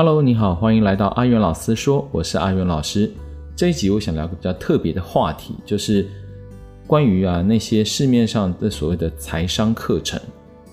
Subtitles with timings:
[0.00, 3.10] Hello，你好，欢迎来到阿元老师说，我是阿元老师。
[3.56, 6.06] 这一集我想聊个比较特别的话题，就是
[6.86, 10.16] 关于啊那些市面上的所谓的财商课程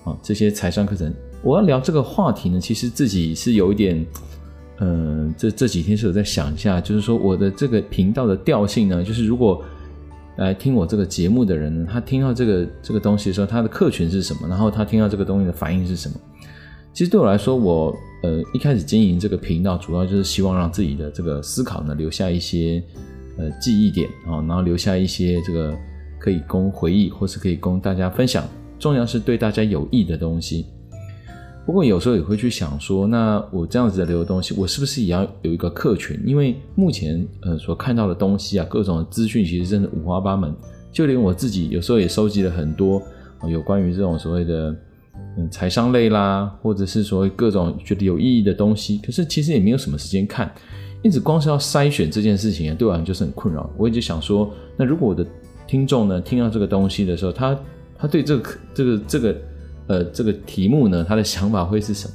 [0.04, 1.12] 啊，这些财商课程，
[1.42, 4.06] 我要聊这个话题呢，其实自己是有一点，
[4.78, 9.60] 嗯、这这几天是有在想一下，就是说我的这个频道的调性呢，就是如果
[10.36, 14.46] 来听我这个节目的人，他听到这个这个东西的时候，他的客群是什么？
[14.46, 16.14] 然后他听到这个东西的反应是什么？
[16.92, 22.82] 其实对我来说，我呃一开始经营这个频道，主要就是希望让自己的这个思考呢留下一些
[23.36, 25.76] 呃记忆点啊，然后留下一些这个
[26.18, 28.48] 可以供回忆，或是可以供大家分享，
[28.78, 30.66] 重要是对大家有益的东西。
[31.64, 36.18] 不过有时候也会去想说，那我这样子的留的东西，我是不是也要有一个客群？
[36.24, 40.54] 因为目前呃所看到的东西啊，各种资讯其实真的五花八门，
[40.90, 43.02] 就连我自己有时候也收集了很多
[43.48, 44.74] 有关于这种所谓的。
[45.38, 50.50] 嗯，财商类啦，或者是说各种觉得有意义的东西，可是其实也没有什么时间看，
[51.02, 53.68] 因此光是要筛选这件事情啊，对我来讲就是很困扰。
[53.76, 55.26] 我一直想说，那如果我的
[55.66, 57.58] 听众呢，听到这个东西的时候，他
[57.98, 59.36] 他对这个这个这个
[59.88, 62.14] 呃这个题目呢，他的想法会是什么？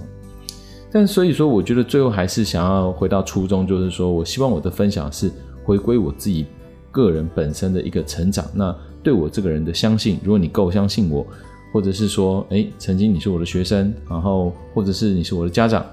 [0.92, 5.31] 但所以说，我觉得最后还是想要回到初衷，就是说我希望我的分享是
[5.64, 6.47] 回归我自己
[6.92, 8.44] 个人本身的一个成长。
[8.56, 11.23] 那对我这个人的相信，如果你够相信我。
[11.72, 15.86] 或者是说，哎，曾经你是我的学生，然后或者是你是我的家长，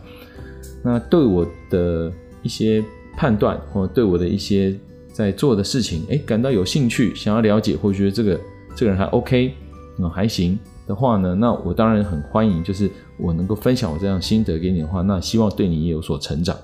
[0.82, 2.12] 那对我的
[2.42, 2.84] 一些
[3.16, 4.76] 判断，或对我的一些
[5.12, 8.40] 在做的事情，哎，感到有兴趣，想要了解，或觉得这个
[8.74, 9.54] 这个人还 OK，
[9.98, 16.56] 嗯，还行的话呢，那我当然很欢迎，就是我能够分享我这样心得给你的话，那希望对你也有所成长。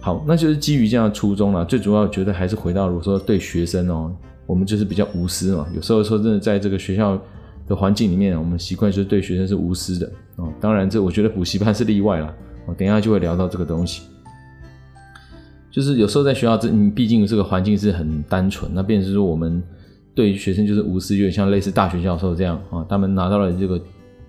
[0.00, 7.18] 好，那就是基于这样的初衷啦，最主要觉得还是回到如果说对学生哦，我们就是比较无私嘛，有时候说真的，在这个学校。
[7.68, 10.52] 的环境里面，我们习惯就是对学生是无私的哦。
[10.60, 12.34] 当然，这我觉得补习班是例外啦。
[12.66, 14.02] 我等一下就会聊到这个东西，
[15.68, 19.60] 就是有时候在学校，这你毕竟这个环境是很单纯，那变成是说我们
[20.14, 22.86] 对学生就是无私，有点像类似大学教授这样啊。
[22.88, 23.80] 他们拿到了这个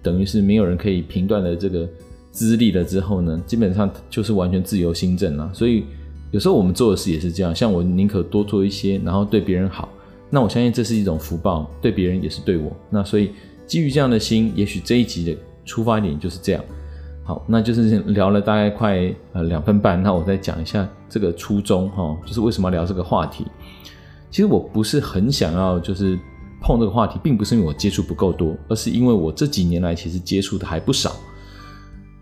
[0.02, 1.88] 等于是没有人可以评断的这个
[2.32, 5.48] 资历了之后呢，基本上就是完全自由新政了。
[5.54, 5.84] 所以
[6.32, 9.93] 有时候我们做的事也是这样，像我宁可多做一些，然后对别人好。
[10.34, 12.76] 那我相信这是一种福报，对别人也是对我。
[12.90, 13.34] 那所以
[13.68, 16.64] 基于这样的心，也许这一集的出发点就是这样。
[17.24, 23.46] 好，那就是聊了大概快呃两分半，那我再讲一下这个初衷哈，就是为什么要聊这个话题。
[24.32, 26.18] 其实我不是很想要就是
[26.60, 31.16] 碰这个话题，并不是因为我接触不够多，而是因为我这几年来其实接触的还不少。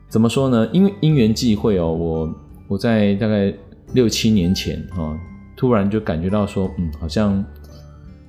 [0.09, 0.67] 怎么说呢？
[0.73, 2.35] 因为因缘际会哦，我
[2.67, 3.53] 我在大概
[3.93, 5.17] 六七年前哈，
[5.55, 7.41] 突然就感觉到说，嗯，好像。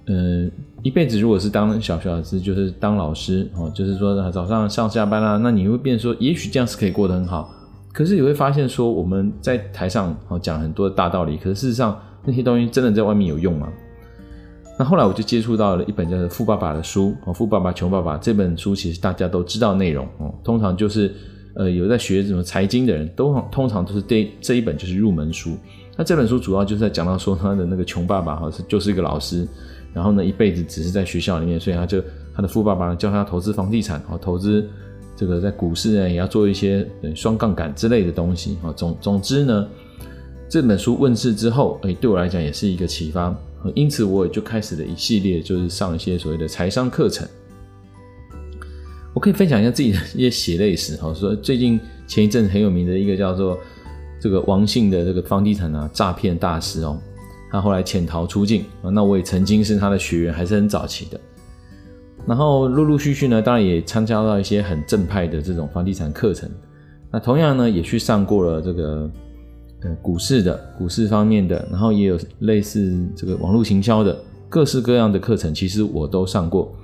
[0.07, 0.51] 嗯，
[0.83, 7.55] 一辈子如果是当小学老师，就是当老师哦，就是说早上上下班啦，那你会变说，也许这样是可以过得很好。
[7.93, 13.69] 可是你会发现说，我们在台上哦讲很多的大道理，可是事实上那些东西真的在外面有用吗？
[14.77, 21.15] 那后来我就接触到了一本叫做《富爸爸》的书哦，《富爸爸穷爸爸》这本书其实大家都知道内容哦，通常就是
[21.55, 25.57] 呃有在学什么财经的人都通常都是这这一本就是入门书。
[25.97, 29.47] 那这本书主要就是在讲到说他的那个穷爸爸哈是就是一个老师。
[29.93, 32.03] 然后呢，一辈子只是在学校里面，所以他就
[32.35, 34.67] 他的富爸爸教他投资房地产，哦，投资
[35.15, 39.69] 这个在股市呢也要做一些双杠杆之类的东西，啊，总总之呢，
[40.49, 43.37] 这本书问世之后，哎，对我来讲也是一个启发，
[43.75, 47.29] 因此我也就开始了一系列就是上一些所谓的财商课程。
[49.15, 53.59] 我可以分享一下自己的一些血泪史，哈，说最近前一阵子很有名的一个叫做
[54.19, 56.99] 这个王姓的这个房地产啊诈骗大师哦。
[57.53, 61.21] 他后来潜逃出境啊，那我也曾经是他的学员，还是很早期的。
[62.27, 66.49] 然后陆陆续续呢，当然也参加到一些很正派的这种房地产课程。
[67.11, 69.11] 那同样呢，也去上过了这个
[69.83, 76.75] 呃股市的股市方面的，然后也有类似这个网络行销的各式各样的课程，其实我都上过。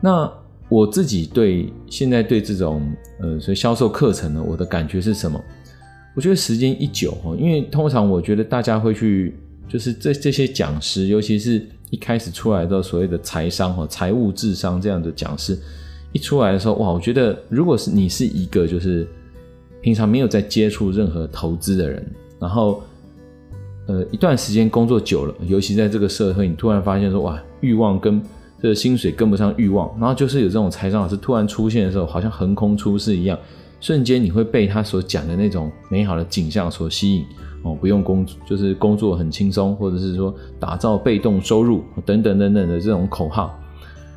[0.00, 0.32] 那
[0.70, 2.80] 我自己对现在对这种
[3.20, 5.38] 呃所以销售课程呢，我的感觉是什么？
[6.16, 9.38] 我觉得时间一久哈，因为通常我觉得大家会去。
[9.70, 15.56] 就是这这些讲师，尤其是一开始出来的所谓的财商和财务智商这样的讲师，
[16.12, 19.06] 一出来的时候，哇，我觉得如果是你是一个就是
[19.80, 22.04] 平常没有在接触任何投资的人，
[22.40, 22.82] 然后
[23.86, 28.20] 呃一段时间工作久了，尤其在这个社会，你突然发现说，哇，欲望跟
[28.60, 33.38] 这个薪水跟不上欲望，然后就是有这种财商老师突然出现的时候，好像横空出世一样，
[33.80, 37.24] 瞬间你会被他所讲的那种美好的景象所吸引。
[37.62, 43.54] 哦，不用工，就是工作很轻松，或者是说打造被动收入等等等等的这种口号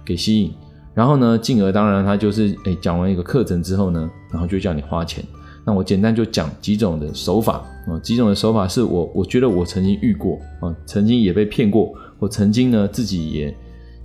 [0.05, 0.51] 给吸引，
[0.93, 5.23] 然后呢，进而当然他就是诶讲完一个课程之后呢，然后就叫你花钱。
[5.65, 13.57] 那我简单就讲几种的手法啊，几种的手法是我我觉得我曾经遇过啊，曾经也被骗过，我曾经呢自己也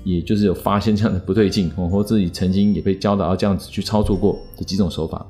[0.05, 5.27] 也就是有发现这样的不对劲，或自己曾经也被教导要这样子去操作过的几种手法。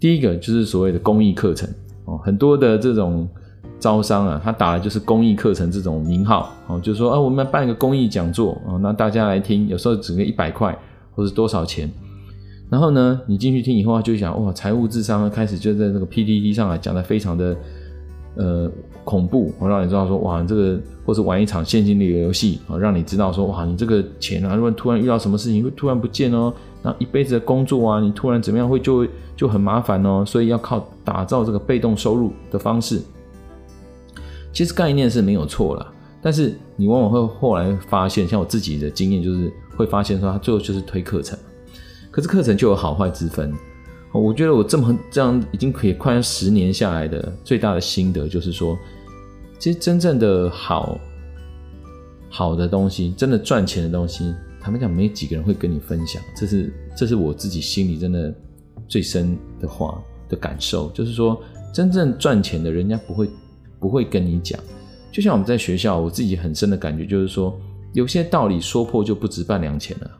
[0.00, 1.68] 第一个就是所谓的公益课程
[2.04, 3.28] 哦，很多的这种。
[3.80, 10.74] 招商啊，他打的就是公益课程这种名号哦，就是说啊，我们办一个公益讲座哦，那大家来听，有时候只给一百块
[11.14, 11.90] 或是多少钱，
[12.70, 17.56] 然后呢，你进去听以后，就想哇，财务智商开始就在那个 PPT 上来讲的非常的
[18.36, 18.70] 呃
[19.04, 26.50] 恐怖，我让你知道说哇，这个或是玩一场现金流游戏啊，让你知道说哇，你这个钱啊，如果突然遇到什么事情会突然不见哦，
[26.84, 33.00] 那一辈子的工作啊，你突然怎么样会就就很麻烦哦，所以要靠打造这个被动收入的方式。
[34.52, 41.38] 其实概念是没有错啦，但是你往往会后来发现，像我自己的经验就是会发现说，他最后就是推课程，
[42.10, 43.52] 可是课程就有好坏之分。
[44.12, 48.78] 我觉得我这么这样已经可以快十年下来的最大的心得就是说，
[49.58, 50.96] 其实真正的好
[52.28, 54.32] 好的东西，真的赚钱的东西，
[54.64, 56.20] 坦白讲没几个人会跟你分享。
[56.34, 58.34] 这是这是我自己心里真的
[58.88, 61.40] 最深的话的感受，就是说
[61.72, 63.28] 真正赚钱的人家不会。
[63.80, 64.58] 不会跟你讲，
[65.12, 67.54] 就像我们在学校，我自己很深的感觉就是说，
[67.92, 70.10] 有些道理说破就不值半两钱了。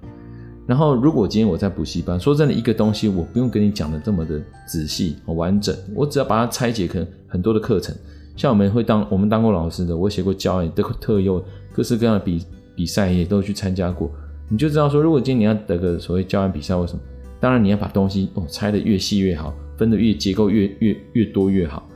[0.66, 7.96] 然后，如果今天我在补习班，说真的，一个东西我不用跟你讲的这么的仔细完整，我只要把它拆解成很多的课程。
[8.36, 11.42] 像我们会当我们当过老师的，我写过教案、得过特优，
[11.72, 12.44] 各式各样的比
[12.76, 14.12] 比赛也都去参加过，
[14.48, 17.00] 你就知道说，如果今天你要得个所谓教案比赛，为什么？
[17.40, 21.86] 当然你要把东西哦拆得越细越好，分得越结构越越越多越好。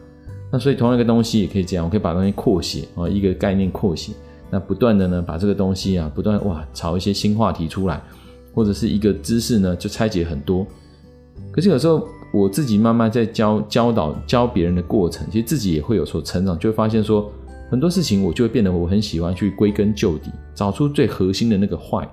[0.51, 4.13] 那所以同一个东西也可以这样，我可以把东西扩写啊，一个概念扩写，
[4.51, 8.03] 那不断的呢把这个东西啊，不断哇炒一些新话题出来，
[8.55, 10.67] 或者是一个知识呢就拆解很多。
[11.53, 17.31] 可是有时候我自己慢慢在教教导教别人的过程，其实自己也会有所成长，就会发现说
[17.71, 22.09] 很多事情我就会变得我很喜欢去归根究底，找出最核心的那个坏。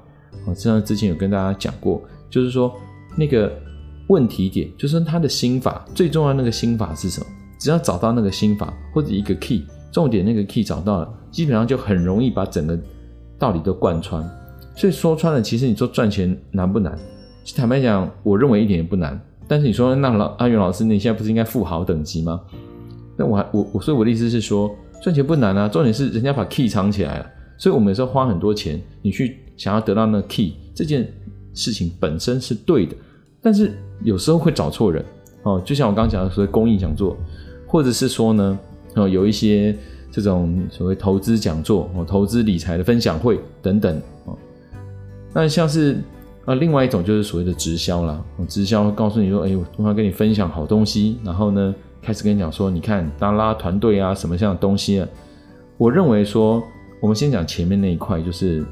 [0.47, 2.73] 啊，这样之前有跟大家讲过，就是说
[3.15, 3.51] 那个
[4.07, 7.25] 问题点，就是他的心法最重要那个心法是什么？
[7.59, 12.77] 只要找到那个心法或者一个 key，重点那个 key 找到了，基本上就很容易把整个
[13.39, 14.23] 道理都贯穿。
[14.75, 16.97] 所以说穿了，其实你说赚钱难不难？
[17.55, 19.19] 坦白讲，我认为一点也不难。
[19.47, 22.41] 但是你说那老阿元老师，你现在不是应该富豪等级吗？
[23.15, 27.25] 那我还我我所以我的意思是说，赚钱不难啊，重点是人家把 key 藏起来了。
[27.57, 31.11] 所以我们有时候花很多钱，你去想要得到那个 key，这件
[31.53, 32.95] 事情本身是对的，
[33.41, 33.71] 但是
[34.03, 35.03] 有时候会找错人
[35.43, 35.61] 哦。
[35.65, 37.17] 就像我刚讲的所谓公益讲座。
[37.67, 38.57] 或者是说呢，
[38.93, 39.75] 哦，有一些
[40.09, 44.37] 这种所谓投资讲座哦，投资理财的分享会等等哦。
[45.33, 45.97] 那像是
[46.45, 55.07] 啊，另外一种就是所谓的直销啦，直销告诉你说，哎，我通常跟你分享好东西，然后呢，开始跟你讲说，你看，当拉团队啊，什么样的东西啊？
[55.77, 56.63] 我认为说，
[57.01, 58.63] 我们先讲前面那一块，就是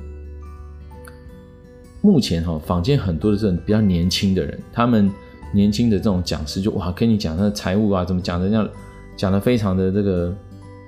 [2.03, 5.11] 目前哈，坊间很多的这种比较年轻的人，他们。
[5.55, 8.67] 年轻的这种讲师就哇，跟你讲那个财务啊，怎么讲的，这样
[9.15, 10.35] 讲的非常的这个，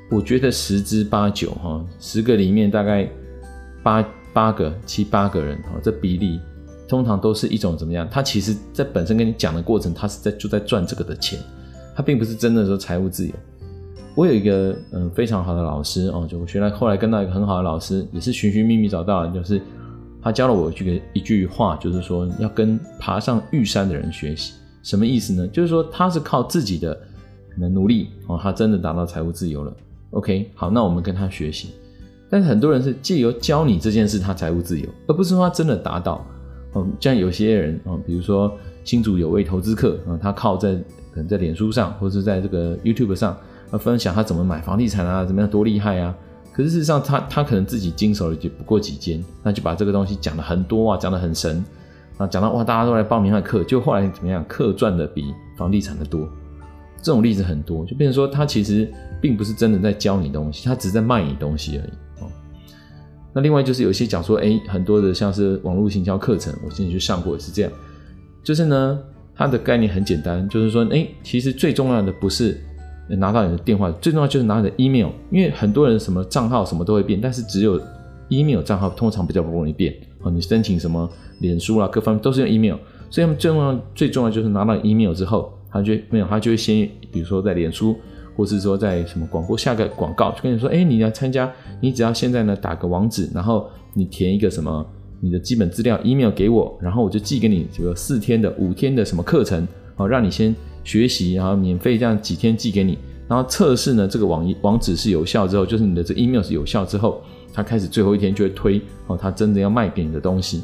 [0.09, 3.07] 我觉得十之八九哈，十个里面大概
[3.83, 4.03] 八
[4.33, 6.39] 八个七八个人哈，这比例
[6.87, 8.09] 通常都是一种怎么样？
[8.09, 11.37] 他其实在本身跟你讲的过程，他是在就在赚这个的钱，
[11.95, 13.33] 他并不是真的说财务自由。
[14.15, 19.61] 我有一个嗯非常好的老师哦，就我学来后来跟到一个很好的老师，也是寻寻觅觅找到的，就是。
[20.25, 24.55] 他教了我一句一句话，就是说要跟爬上玉山的人学习。
[24.81, 25.47] 什么意思呢？
[25.49, 26.97] 就是说他是靠自己的
[27.71, 29.71] 努力哦，他真的达到财务自由了。
[30.09, 31.75] OK，好，那我们跟他学习。
[32.27, 36.25] 但是很多人是借由教你这件事，他财务自由，而不是说他真的达到。
[36.73, 38.51] 嗯，像有些人啊，比如说
[38.83, 40.73] 新竹有位投资客啊，他靠在
[41.11, 43.37] 可能在脸书上，或者是在这个 YouTube 上，
[43.73, 46.17] 分享他怎么买房地产啊，怎么样多厉害啊。
[46.55, 51.61] 可是事实上他，他可能自己经手的就不过几间，那就把这个东西讲得很多啊，讲得很神
[52.17, 56.21] 啊，讲到哇，大家都来报名他的课，就后来怎么样，课赚的比房地产的多，
[57.01, 58.89] 这种例子很多，就变成说他其实
[59.21, 62.31] 并不是真的在教你东西，他只是在卖你东西而已哦。
[63.33, 67.71] 那另外就是有些讲说，哎，很多的像是网络行销课程，我之前去上过也是这样，
[68.45, 68.97] 就是呢，
[69.35, 72.57] 它的概念很简单，就是说，哎，其实最重要的不是。
[73.07, 77.79] 拿到你的电话，最重要就是拿你的 email，因为很多人什么账号什么都会变，但是只有
[78.29, 79.93] email 账号通常比较不容易变
[80.23, 80.31] 哦。
[80.31, 81.07] 你申请什么
[81.39, 82.75] 脸书啦，各方面都是用 email，
[83.11, 87.95] 所以他们最重要最重要就是拿到 email 之后，他就没有，他就会先比如说在脸书，
[88.35, 94.83] 或是说在什么广播下个广告，就跟你说，哎，你要参加，你只要现在呢打个网址，然后你填一个什么
[95.19, 100.55] 你的基本资料 email 给我，然后我就寄给你这个四天的五天的什么课程，好让你先。
[100.85, 110.61] 学习，然后免费这样几天寄给你，然后测试呢这个网网址是有效之后，就是你的这 email 是有效之后，他开始最后一天就会推哦，他真的要卖给你的东西。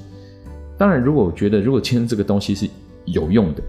[0.77, 2.67] 当然，如果我觉得如果签这个东西是
[3.05, 3.61] 有用的，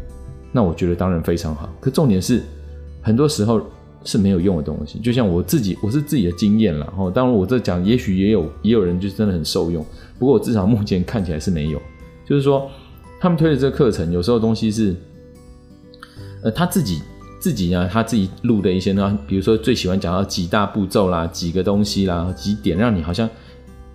[0.52, 1.68] 那我觉得当然非常好。
[1.80, 2.42] 可重点是，
[3.02, 3.60] 很多时候
[4.04, 4.98] 是没有用的东西。
[4.98, 6.92] 就像我自己，我是自己的经验啦。
[6.96, 9.84] 哦，当然我这讲，也许也有也有人就真的很受用。
[10.18, 11.80] 不过我至少目前看起来是没有。
[12.24, 12.70] 就是说，
[13.20, 14.96] 他们推的这个课程，有时候东西是，
[16.42, 17.00] 呃，他自己
[17.40, 23.28] 自己呢，他自己录的一些呢，比如说最喜欢讲到几大步骤啦，几个东西啦，几点，让你好像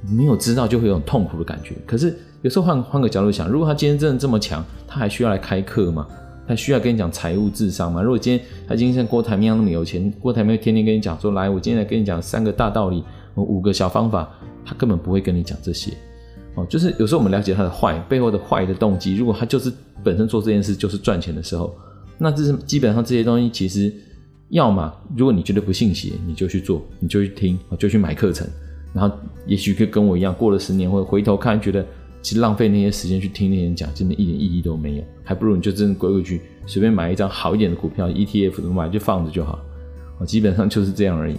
[0.10, 1.76] 没有知道就会有痛苦的感觉。
[1.86, 2.18] 可是。
[2.44, 6.08] 有时候换换个角度想，如果他今天真的这么强，他还需要来开课吗？
[6.48, 8.00] 他需要跟你讲财务智商吗？
[8.00, 14.30] 如果今天他今天像郭台铭一样那么有钱，郭台铭天天跟你讲说，来，我今天来跟你讲三个大道理，五个小方法，
[14.64, 15.92] 他根本不会跟你讲这些。
[16.54, 19.74] 哦，就是有时候我们了解他的坏背后的坏的动机，如果他就是
[20.04, 21.76] 本身做这件事就是赚钱的时候，
[22.18, 23.94] 那这是基本上这些东西其实，
[24.50, 28.48] 要么如果你觉得不信邪，你就去做，你就去听，就去买课程，
[28.94, 31.86] 然后也许跟跟我一样，过了十年会回头看，觉得。
[32.20, 39.60] 其实浪费那些时间去听那些人讲，真的一点意义都没有，还不如你就真的归回去，随便买一张好一点的股票，ETF 怎么买就放着就好，
[40.20, 41.36] 啊基本上就是这样而已。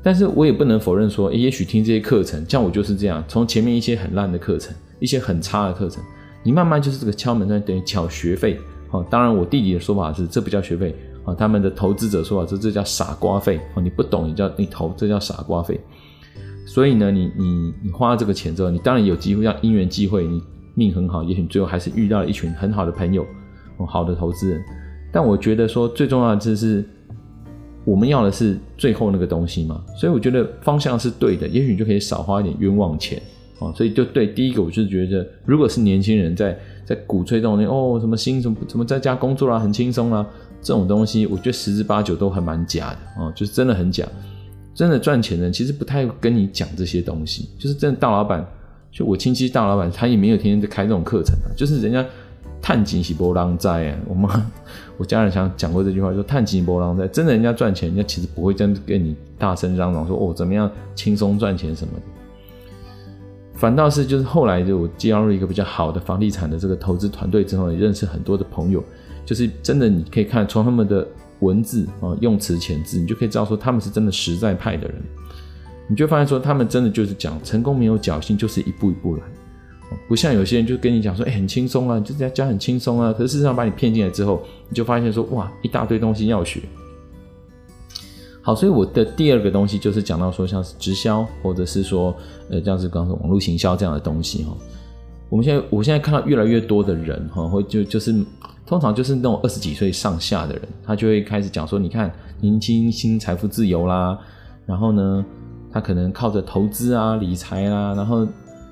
[0.00, 6.00] 但是我也不能否认说，也许听这些课程，像我就是这样，从前面一些很烂的课程，一些很差的课程，
[6.44, 8.60] 你慢慢就是这个敲门砖等于缴学费。
[8.92, 10.94] 哦，当然我弟弟的说法是，这不叫学费
[11.24, 13.58] 啊，他们的投资者说法是，这叫傻瓜费。
[13.74, 15.80] 哦，你不懂，你叫你投，这叫傻瓜费。
[16.64, 20.40] 所以呢，你你你花了这个钱之后，你当然有机会，让因缘际会，你
[20.74, 23.26] 命很好，也许最后还是遇到了一群很好的朋友，
[23.88, 24.62] 好的投资人。
[25.10, 26.84] 但我觉得说最重要的就是，
[27.84, 29.82] 我们要的是最后那个东西嘛。
[29.96, 33.20] 所以我觉得方向是对的，也许你就可以少花一点冤枉钱
[33.66, 33.72] 啊。
[33.74, 40.26] 所以就对，第一个我就觉得，如果是年轻人在在鼓吹这种哦什么新什么什么在家工作啦，很轻松啦，
[40.60, 44.06] 这种东西，我觉得十之八九都还蛮假的啊，就是真的很假。
[44.74, 48.42] 真的赚钱的人其实不太跟你讲这些东西，就是真的大老板，
[48.90, 51.52] 就我亲戚大老板，他也没有天天在开这种课程啊。
[51.54, 52.02] 就是人家
[52.62, 54.50] 探井喜波浪在啊，我妈
[54.96, 62.02] 我家人想讲过这句话，说探金波浪在，真的人家赚钱，人家其实不会这样跟你大声嚷嚷说哦怎么样轻松赚钱什么的，
[63.62, 68.82] 反倒是就是后来就我加入一个比较好的房地产的这个投资团队之后，也认识很多的朋友，
[69.24, 71.06] 就是真的你可以看从他们的。
[71.42, 74.94] 文字啊，用词遣字，你就可以知道说他们是真的实在派的人。
[75.88, 79.22] 你就发现说他们真的就是讲成功没有侥幸，就是一步一步来，
[80.06, 83.12] 不像有些人就跟你讲说，哎，很轻松啊，就在家很轻松啊。
[83.12, 86.60] 可是事实上把你骗进来之后，你就发现说，哇，一大堆东西要学。
[88.42, 92.14] 好，所以我的第二个东西就是讲到说，像是直销，或者是说，
[92.50, 94.54] 呃，像是刚刚说网络行销这样的东西哈。
[95.30, 98.14] 我们现在，我现在看到越来越多的人哈，会就就是。
[98.64, 104.18] 通常就是那种二十几岁上下的人，他就会开始讲说：“你看，年轻新财富自由啦，
[104.64, 105.22] 然后呢，
[105.70, 108.26] 他可能靠着投资啊、理财啦，然后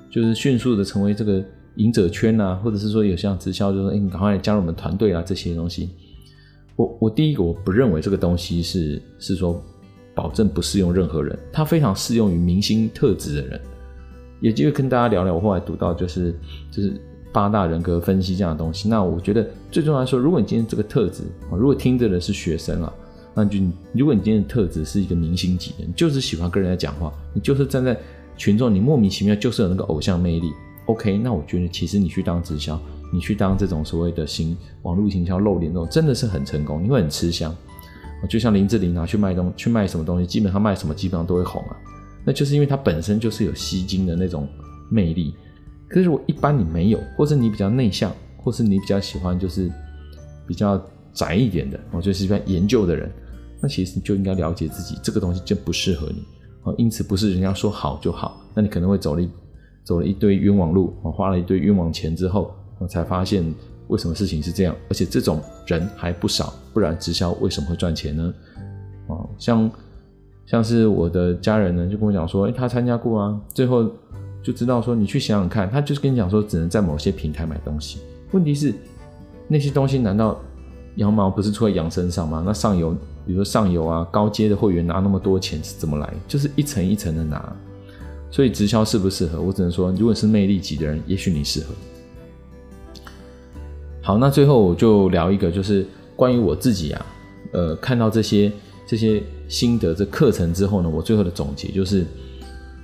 [0.09, 1.43] 就是迅速的成为这个
[1.75, 5.91] 赢者圈啊，或者是说有像直销，就说：‘哎，你赶快加入我们团队啊’这些东西。
[6.81, 9.63] 我我第一个我不认为这个东西是是说
[10.15, 13.61] 保证不适用任何人，它非常适用于明星特质的人。
[14.41, 16.35] 也就跟大家聊聊，我后来读到就是
[16.71, 17.01] 就是。
[17.33, 22.93] 八大人格分析这样的东西，那我觉得最重要的说，如果你今天这个特质啊，如果听着的是学生啊，
[23.35, 23.57] 那就
[23.93, 27.97] 如果你今天的特质是一个明星级的，你就是喜欢跟人家讲话，你就是站在
[28.37, 30.51] 群众，你莫名其妙就是有那个偶像魅力。
[30.87, 32.77] OK，那我觉得其实你去当直销，
[33.13, 37.55] 你去当这种所谓的行网络行销露脸那种，真的是很成功，你会很吃香。
[38.29, 41.77] 就像林志玲拿去卖东去卖什么东西，基本上卖什么基本上都会红啊，
[42.25, 44.47] 那就是因为它本身就是有吸睛的那种
[44.91, 45.35] 魅力。
[45.89, 49.73] 可是如果一般你没有，或是你比较内向，或是你比较喜欢就是
[50.47, 50.81] 比较
[51.15, 53.11] 宅一点的，我就是喜欢研究的人，
[53.61, 56.23] 那其实你就应该了解自己，这个东西就不适合你
[56.63, 56.75] 啊。
[56.77, 59.31] 因此不是人家说好就好，那你可能会走了一
[59.83, 63.45] 走了一堆冤枉路，花了一堆冤枉钱之后，我才发现
[63.87, 68.35] 为什么事情是这样，而且这种人还不少，不然直销为什么会赚钱呢？
[69.07, 69.71] 哦，像
[70.47, 73.89] 像是我的家人呢，就跟我讲说，诶，他参加过啊，最后。
[74.43, 77.99] 就知道说，你去想想看，他就是跟你讲说，只能在某些平台买东西。
[78.31, 78.73] 问题是，
[79.47, 80.41] 那些东西难道
[80.97, 82.43] 羊毛不是出在羊身上吗？
[82.47, 82.93] 那上游，
[83.27, 86.11] 比如说上游啊，高阶的会员拿那么多钱是怎么来？
[86.27, 87.55] 就是一层一层的拿。
[88.31, 89.43] 所以直销适不适合？
[89.43, 91.75] 我只能说，如果是魅力级的人，也许你适合。
[94.11, 95.87] 好，那最后我就聊一个，就是
[96.17, 97.07] 关于我自己啊，
[97.53, 98.51] 呃，看到这些
[98.85, 102.05] 这些心得这课程之后呢，我最后的总结就是。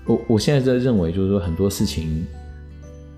[0.06, 2.24] 我我现在在认为，就是说很多事情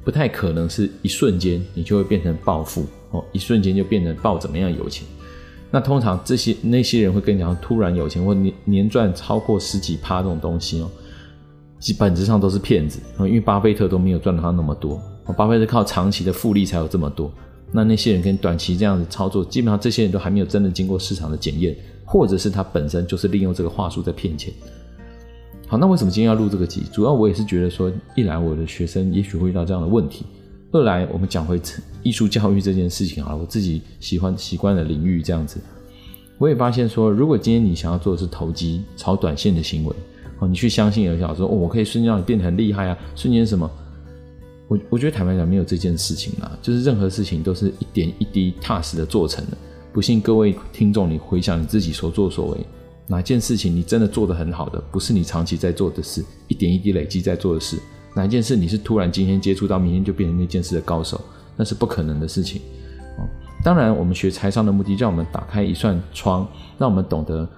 [0.03, 5.07] 不太可能是一瞬间你就会变成暴富哦，一瞬间就变成暴怎么样有钱。
[5.71, 10.91] 那通常这些那些人会跟你讲，突然有钱或年年赚超过十几趴这种东西哦，
[11.79, 13.00] 基本质上都是骗子。
[13.19, 14.99] 因为巴菲特都没有赚到他那么多，
[15.37, 17.31] 巴菲特靠长期的复利才有这么多。
[17.70, 24.52] 那那些人跟短期这样子操作，基本上这些人都还没有真的经过市场的检验，或者是他本身就是利用这个话术在骗钱。
[25.66, 26.82] 好，那为什么今天要录这个集？
[26.90, 30.25] 主要我也是觉得说，一来我的学生也许会遇到这样的问题，
[30.72, 31.60] 二来我们讲回
[32.02, 35.60] 艺术教育这件事情啊，我自己喜欢习惯的领域这样子，
[36.38, 39.94] 我也发现说，如果今天你想要做的是投机、炒短线的行为，
[40.38, 43.70] 哦，你去相信而想说，哦，我可以瞬间让你变得很厉害啊，瞬间什么？
[44.68, 49.56] 我我觉得坦白讲没有这件事情啦，就是任何事情都是一点一滴踏实的做成的。
[49.92, 52.58] 不信各位听众，你回想你自己所作所为。
[53.06, 57.78] 哪件事情你真的做得很好的，不是你长期在做的事，一点一滴累积在做的事。
[58.14, 61.18] 哪一件事你是突然今天接触到，明天就变成那件事的高手，
[61.56, 62.60] 那是不可能的事情。
[63.16, 63.25] 哦，
[63.64, 66.46] 当然，我们学财商的目的，让我们打开一扇窗，
[66.76, 67.48] 让我们懂得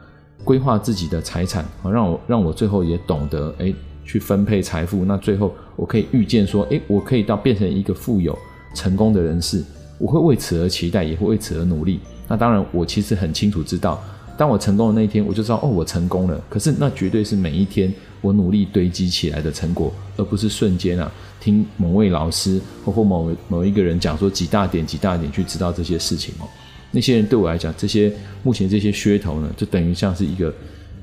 [0.45, 3.75] 规划自己的财产，啊，让我让我最后也懂得，哎，
[4.05, 5.05] 去分配财富。
[5.05, 8.39] 那最后我可以预见说，哎，我可以到变成一个富有
[8.75, 9.63] 成功的人士，
[9.99, 12.01] 我会为此而期待，也会为此而努力。
[12.29, 14.03] 那当然，我其实很清楚知道。
[14.39, 16.43] 当我成功的那一天，我就知道哦，我成功了。
[16.49, 17.93] 可是那绝对是每一天
[18.23, 26.49] 我努力堆积起来的成果，而不是瞬间啊，听某位老师或或某某一个人讲说几大点几大点去知道这些事情哦。
[26.91, 28.11] 那些人对我来讲，这些
[28.43, 30.55] 目前这些噱头呢，就等于像是一个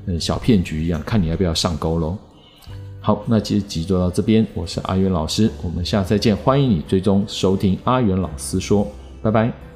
[0.06, 2.18] 嗯小骗局一样，看你要不要上钩喽。
[3.08, 8.86] 好，那这集就到这边，我是阿元老师，我们下次再见，欢迎你追踪收听阿元老师说，
[9.22, 9.67] 拜拜。